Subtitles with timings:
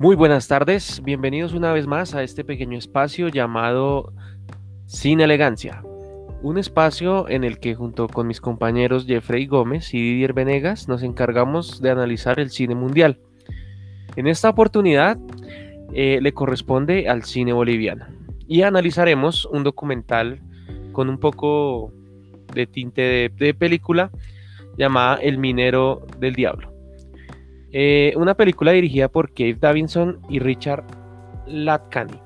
[0.00, 4.14] Muy buenas tardes, bienvenidos una vez más a este pequeño espacio llamado
[4.86, 5.82] Sin Elegancia.
[6.40, 11.02] Un espacio en el que junto con mis compañeros Jeffrey Gómez y Didier Venegas nos
[11.02, 13.18] encargamos de analizar el cine mundial.
[14.16, 15.18] En esta oportunidad
[15.92, 18.06] eh, le corresponde al cine boliviano
[18.48, 20.40] y analizaremos un documental
[20.92, 21.92] con un poco
[22.54, 24.10] de tinte de, de película
[24.78, 26.69] llamada El Minero del Diablo.
[27.72, 30.84] Eh, una película dirigida por Cave Davidson y Richard
[31.46, 32.20] Latkani.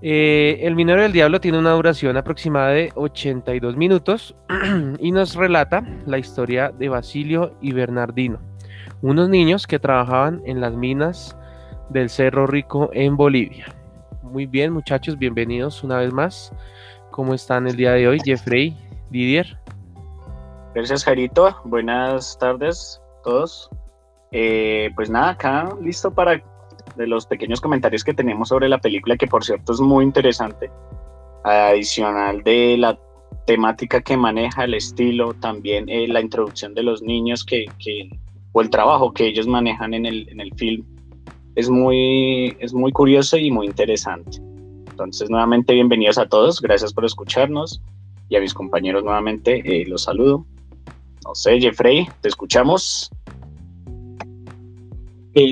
[0.00, 4.36] Eh, el Minero del Diablo tiene una duración aproximada de 82 minutos
[5.00, 8.38] y nos relata la historia de Basilio y Bernardino,
[9.02, 11.36] unos niños que trabajaban en las minas
[11.90, 13.66] del Cerro Rico en Bolivia.
[14.22, 16.52] Muy bien, muchachos, bienvenidos una vez más.
[17.10, 18.76] ¿Cómo están el día de hoy, Jeffrey,
[19.10, 19.58] Didier?
[20.74, 21.56] Gracias, Jairito.
[21.64, 23.70] Buenas tardes todos.
[24.32, 26.42] Eh, pues nada, acá listo para
[26.96, 30.70] de los pequeños comentarios que tenemos sobre la película, que por cierto es muy interesante.
[31.44, 32.98] Adicional de la
[33.46, 38.10] temática que maneja, el estilo, también eh, la introducción de los niños que, que,
[38.52, 40.84] o el trabajo que ellos manejan en el, en el film.
[41.54, 44.38] Es muy, es muy curioso y muy interesante.
[44.90, 46.60] Entonces, nuevamente, bienvenidos a todos.
[46.60, 47.80] Gracias por escucharnos.
[48.28, 50.44] Y a mis compañeros, nuevamente, eh, los saludo.
[51.24, 53.10] No sé, Jeffrey, te escuchamos.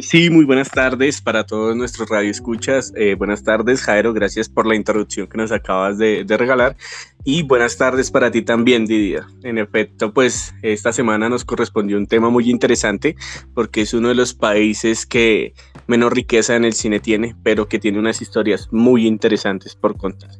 [0.03, 2.93] sí, muy buenas tardes para todos nuestros radioescuchas.
[2.97, 6.77] Eh, buenas tardes, Jairo, gracias por la introducción que nos acabas de, regalar.
[7.25, 9.25] Y buenas tardes para ti también, Didier.
[9.43, 13.17] En efecto, pues esta semana nos correspondió un tema muy interesante
[13.55, 15.55] porque es uno de los países que
[15.87, 20.31] menos riqueza en el cine tiene, pero que tiene unas historias muy interesantes por contar.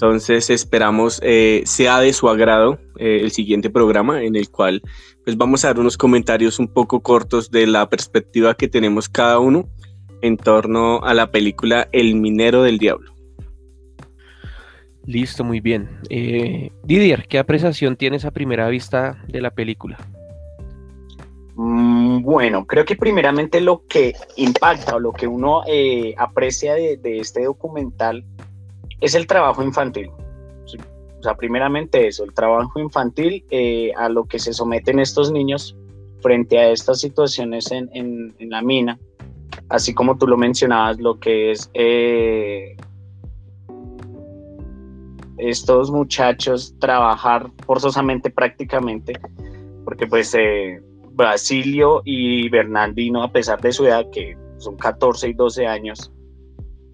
[0.00, 4.80] Entonces esperamos eh, sea de su agrado eh, el siguiente programa en el cual
[5.26, 9.38] pues vamos a dar unos comentarios un poco cortos de la perspectiva que tenemos cada
[9.38, 9.68] uno
[10.22, 13.12] en torno a la película El Minero del Diablo.
[15.04, 15.90] Listo, muy bien.
[16.08, 19.98] Eh, Didier, ¿qué apreciación tienes a primera vista de la película?
[21.56, 25.60] Mm, bueno, creo que primeramente lo que impacta o lo que uno
[26.16, 28.24] aprecia de, de este documental
[29.00, 30.10] es el trabajo infantil.
[31.20, 35.76] O sea, primeramente eso, el trabajo infantil eh, a lo que se someten estos niños
[36.22, 38.98] frente a estas situaciones en, en, la mina,
[39.68, 42.74] así como tú lo mencionabas, lo que es eh,
[45.36, 49.12] estos muchachos trabajar forzosamente prácticamente,
[49.84, 55.32] porque pues eh, Basilio y Bernardino, a pesar de su edad, que son 14 y
[55.34, 56.10] 12 años,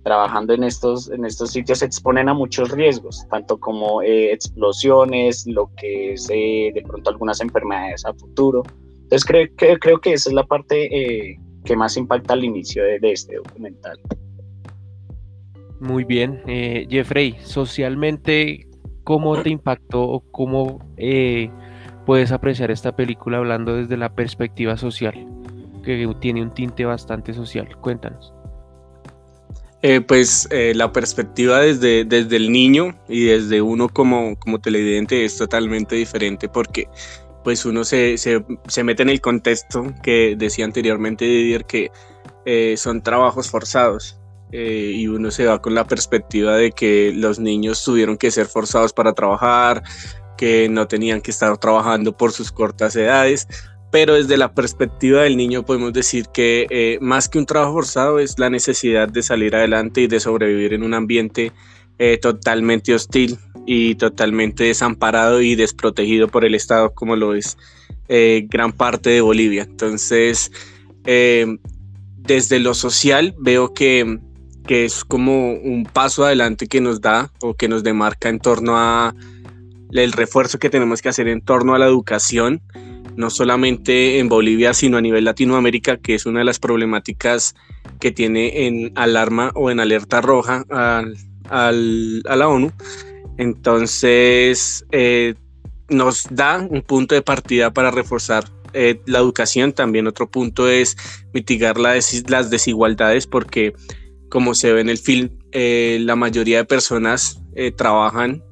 [0.06, 5.44] trabajando en estos, en estos sitios se exponen a muchos riesgos, tanto como eh, explosiones,
[5.49, 8.62] lo que es eh, de pronto algunas enfermedades a futuro.
[9.03, 12.84] Entonces creo, que creo que esa es la parte eh, que más impacta al inicio
[12.84, 13.99] de, este documental.
[15.81, 16.41] Muy bien,
[16.89, 18.69] Jeffrey, socialmente,
[19.03, 20.78] ¿cómo te impactó o cómo
[22.06, 25.27] puedes apreciar esta película hablando desde la perspectiva social,
[25.84, 27.77] que tiene un tinte bastante social?
[27.81, 28.36] Cuéntanos.
[29.83, 35.25] Eh, pues eh, la perspectiva desde, desde el niño y desde uno como, como televidente
[35.25, 36.89] es totalmente diferente porque
[37.45, 41.91] pues uno se, se, se mete en el contexto que decía anteriormente Didier que
[42.47, 44.19] eh, son trabajos forzados
[44.53, 48.95] y uno se va con la perspectiva de que los niños tuvieron que ser forzados
[48.95, 49.83] para trabajar,
[50.39, 53.49] que no tenían que estar trabajando por sus cortas edades
[53.91, 58.19] pero desde la perspectiva del niño podemos decir que eh, más que un trabajo forzado
[58.19, 61.53] es la necesidad de salir adelante y de sobrevivir en un ambiente
[61.99, 67.57] eh, totalmente hostil y totalmente desamparado y desprotegido por el Estado como lo es
[68.09, 69.63] eh, gran parte de Bolivia.
[69.63, 70.53] Entonces,
[71.05, 74.19] desde lo social veo que,
[74.67, 78.77] que es como un paso adelante que nos da o que nos demarca en torno
[78.77, 79.15] a
[79.93, 82.60] el refuerzo que tenemos que hacer en torno a la educación
[83.16, 87.54] no solamente en Bolivia, sino a nivel Latinoamérica, que es una de las problemáticas
[87.98, 91.16] que tiene en alarma o en alerta roja al,
[92.27, 92.72] a la ONU.
[93.39, 95.34] Entonces, eh,
[95.89, 99.72] nos da un punto de partida para reforzar eh, la educación.
[99.72, 100.97] También otro punto es
[101.33, 103.74] mitigar las desigualdades, porque
[104.28, 107.41] como se ve en el film, eh, la mayoría de personas
[107.77, 108.42] trabajan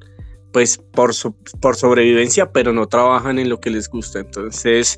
[0.55, 1.11] pues por,
[1.59, 4.19] por sobrevivencia, pero no trabajan en lo que les gusta.
[4.19, 4.97] Entonces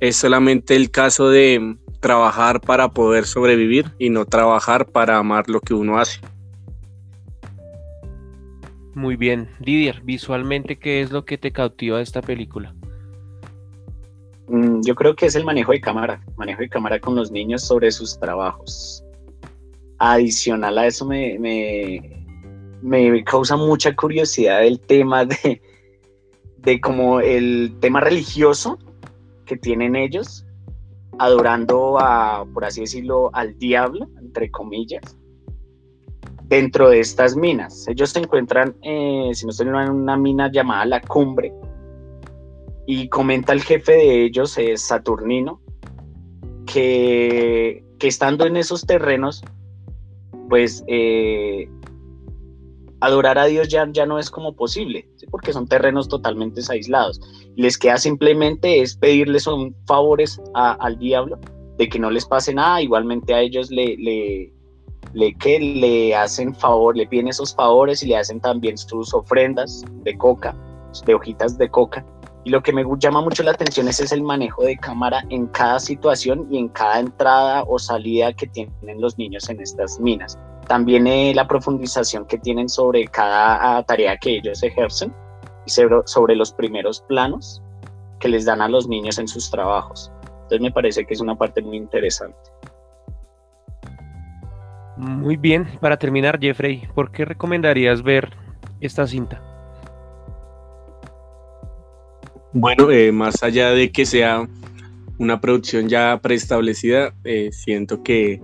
[0.00, 5.60] es solamente el caso de trabajar para poder sobrevivir y no trabajar para amar lo
[5.60, 6.20] que uno hace.
[8.94, 12.74] Muy bien, Didier, visualmente, ¿qué es lo que te cautiva de esta película?
[14.48, 17.60] Mm, yo creo que es el manejo de cámara, manejo de cámara con los niños
[17.60, 19.04] sobre sus trabajos.
[19.98, 22.23] Adicional a eso me, me,
[23.24, 25.60] causa mucha curiosidad el tema de,
[26.58, 28.78] de como el tema religioso
[29.46, 30.46] que tienen ellos,
[31.18, 35.16] adorando a, por así decirlo, al diablo, entre comillas,
[36.44, 37.86] dentro de estas minas.
[37.88, 41.52] Ellos se encuentran, eh, si no estoy en una mina llamada La Cumbre,
[42.86, 45.60] y comenta el jefe de ellos, es Saturnino,
[46.66, 49.42] que, estando en esos terrenos,
[50.50, 51.70] pues eh,
[53.04, 57.20] adorar a Dios ya, ya no es como posible, porque son terrenos totalmente aislados.
[57.56, 61.38] Les queda simplemente es pedirles un favores al diablo
[61.78, 64.52] de que no les pase nada, igualmente a ellos le, le,
[65.12, 69.84] le, que le hacen favor, le piden esos favores y le hacen también sus ofrendas
[70.02, 70.56] de coca,
[71.04, 72.04] de hojitas de coca,
[72.44, 75.80] y lo que me llama mucho la atención es, el manejo de cámara en cada
[75.80, 80.38] situación y en cada entrada o salida que tienen los niños en estas minas.
[80.66, 85.12] También eh, la profundización que tienen sobre cada ah, tarea que ellos ejercen
[85.66, 87.62] y sobre, los primeros planos
[88.20, 90.10] que les dan a los niños en sus trabajos.
[90.24, 92.38] Entonces me parece que es una parte muy interesante.
[94.96, 98.30] Muy bien, para terminar, Jeffrey, ¿por qué recomendarías ver
[98.80, 99.42] esta cinta?
[102.52, 104.46] Bueno, eh, más allá de que sea
[105.18, 108.40] una producción ya preestablecida, eh, siento que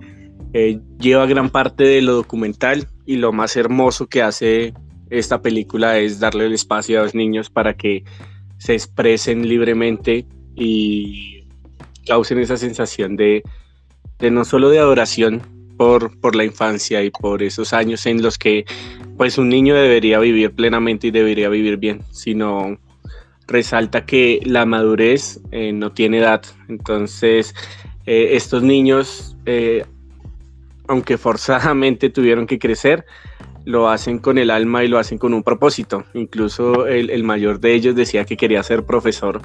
[0.53, 4.73] eh, lleva gran parte de lo documental y lo más hermoso que hace
[5.09, 8.03] esta película es darle el espacio a los niños para que
[8.57, 10.25] se expresen libremente
[10.55, 11.45] y
[12.05, 13.43] causen esa sensación de,
[14.19, 15.41] no solo de adoración
[15.77, 18.65] por, por, la infancia y por esos años en los que
[19.17, 22.77] pues un niño debería vivir plenamente y debería vivir bien, sino
[23.51, 26.41] resalta que la madurez eh, no tiene edad.
[26.69, 27.53] Entonces,
[28.05, 29.85] eh, estos niños, eh,
[30.91, 33.05] aunque forzadamente tuvieron que crecer,
[33.65, 36.03] lo hacen con el alma y lo hacen con un propósito.
[36.13, 39.41] Incluso el, mayor de ellos decía que quería ser profesor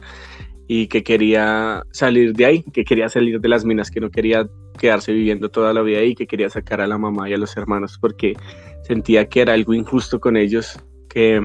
[0.69, 4.49] y que quería salir de ahí, que quería salir de las minas, que no quería
[4.79, 7.57] quedarse viviendo toda la vida ahí, que quería sacar a la mamá y a los
[7.57, 8.35] hermanos porque
[8.83, 10.79] sentía que era algo injusto con ellos,
[11.09, 11.41] que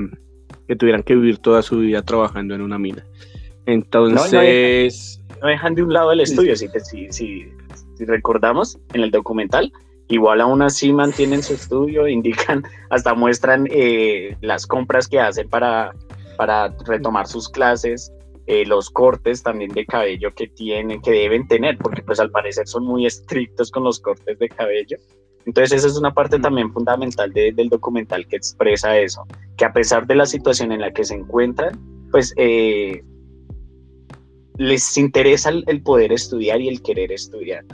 [0.71, 3.05] que tuvieran que vivir toda su vida trabajando en una mina.
[3.65, 5.21] Entonces...
[5.41, 6.67] No, dejan, de un lado el estudio, si,
[7.11, 7.49] si,
[7.99, 9.69] recordamos en el documental,
[10.11, 15.93] igual aún así mantienen su estudio, indican, hasta muestran eh, las compras que hacen para,
[16.37, 18.11] para retomar sus clases,
[18.47, 22.67] eh, los cortes también de cabello que tienen, que deben tener, porque pues al parecer
[22.67, 24.97] son muy estrictos con los cortes de cabello.
[25.45, 29.25] Entonces esa es una parte también fundamental del documental que expresa eso,
[29.57, 31.79] que a pesar de la situación en la que se encuentran,
[32.11, 33.01] pues eh,
[34.57, 37.65] les interesa el, poder estudiar y el querer estudiar.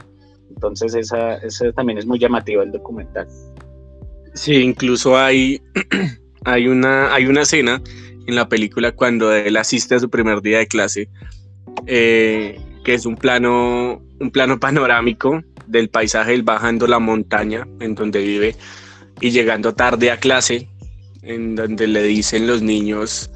[0.58, 1.38] Entonces esa,
[1.76, 3.28] también es muy llamativo el documental.
[4.34, 5.62] Sí, incluso hay,
[6.44, 7.80] hay, una, hay una escena
[8.26, 11.08] en la película cuando él asiste a su primer día de clase,
[11.86, 17.94] eh, que es un plano, un plano panorámico del paisaje, él bajando la montaña en
[17.94, 18.56] donde vive
[19.20, 20.68] y llegando tarde a clase,
[21.22, 23.30] en donde le dicen los niños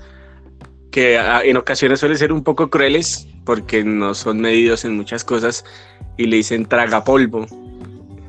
[0.90, 5.64] que en ocasiones suelen ser un poco crueles porque no son medidos en muchas cosas
[6.16, 7.46] y le dicen traga polvo.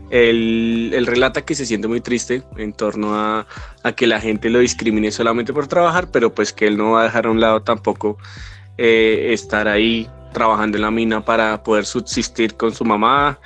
[0.09, 3.47] Él, relata que se siente muy triste en torno a,
[3.95, 7.03] que la gente lo discrimine solamente por trabajar, pero pues que él no va a
[7.05, 8.17] dejar a un lado tampoco
[8.77, 13.39] eh, estar ahí trabajando en la mina para poder subsistir con su mamá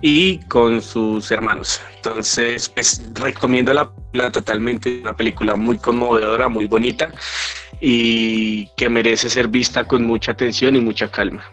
[0.00, 1.80] y con sus hermanos.
[1.96, 7.10] Entonces, pues recomiendo la película totalmente, una película muy conmovedora, muy bonita
[7.86, 11.44] y que merece ser vista con mucha atención y mucha calma.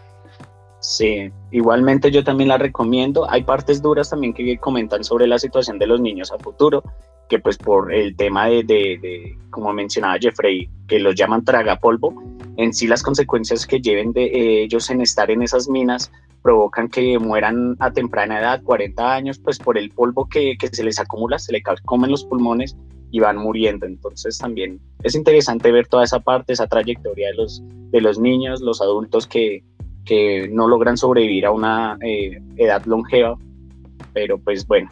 [0.80, 3.30] Sí, igualmente yo también la recomiendo.
[3.30, 6.84] Hay partes duras también que comentan sobre la situación de los niños a futuro,
[7.28, 12.24] que pues por el tema de, de, como mencionaba Jeffrey, que los llaman tragapolvo,
[12.56, 16.88] en sí las consecuencias que lleven de eh, ellos en estar en esas minas provocan
[16.88, 21.38] que mueran a temprana edad, 40 años, pues por el polvo que, se les acumula,
[21.40, 22.78] se le comen los pulmones
[23.12, 23.86] y van muriendo.
[23.86, 28.62] Entonces también es interesante ver toda esa parte, esa trayectoria de los, de los niños,
[28.62, 29.64] los adultos que,
[30.52, 33.38] no logran sobrevivir a una eh, edad longeva,
[34.12, 34.92] pero pues bueno,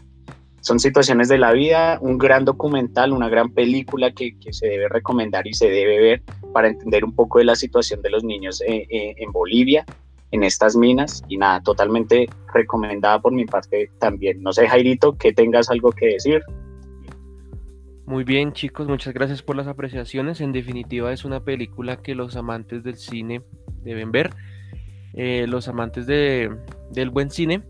[0.61, 5.45] son situaciones de la vida, un gran documental, una gran película que, se debe recomendar
[5.45, 6.23] y se debe ver
[6.53, 9.85] para entender un poco de la situación de los niños eh, eh, en Bolivia
[10.31, 14.41] en estas minas y nada, totalmente recomendada por mi parte también.
[14.41, 16.41] No sé, Jairito, que tengas algo que decir.
[18.09, 20.41] Muy bien, chicos, muchas gracias por las apreciaciones.
[20.41, 23.43] En definitiva, es una película que los amantes del cine
[23.83, 24.31] deben ver.
[25.13, 26.49] eh, los amantes de,
[26.91, 27.61] del buen cine,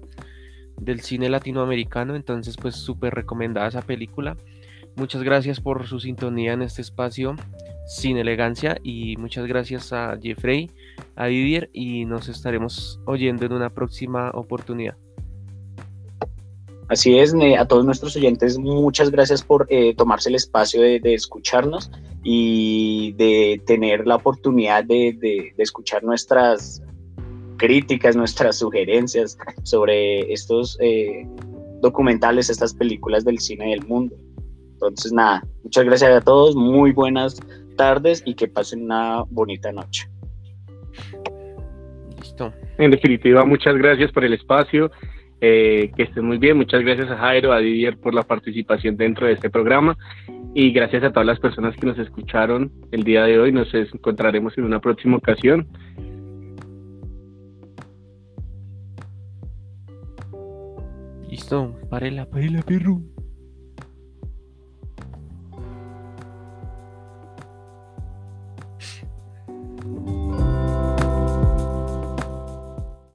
[0.77, 4.37] del cine latinoamericano, entonces pues súper recomendada esa película.
[4.95, 7.35] Muchas gracias por su sintonía en este espacio
[7.85, 10.71] sin elegancia y muchas gracias a Jeffrey,
[11.17, 14.95] a Didier y nos estaremos oyendo en una próxima oportunidad.
[16.89, 21.91] Así es, a todos nuestros oyentes, muchas gracias por eh, tomarse el espacio de, escucharnos
[22.23, 26.81] y de tener la oportunidad de, escuchar nuestras
[27.57, 31.27] críticas, nuestras sugerencias sobre estos eh,
[31.79, 34.15] documentales, estas películas del cine del mundo.
[34.71, 37.39] Entonces, nada, muchas gracias a todos, muy buenas
[37.77, 40.09] tardes y que pasen una bonita noche.
[42.19, 42.51] Listo.
[42.79, 44.89] En definitiva, muchas gracias por el espacio
[45.41, 46.57] eh, que estén muy bien.
[46.57, 49.97] Muchas gracias a Jairo, a Didier por la participación dentro de este programa
[50.53, 53.51] y gracias a todas las personas que nos escucharon el día de hoy.
[53.51, 55.67] Nos encontraremos en una próxima ocasión.
[61.29, 63.01] Listo, parela, parela, perro.